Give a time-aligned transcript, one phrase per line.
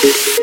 [0.00, 0.37] This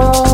[0.00, 0.29] for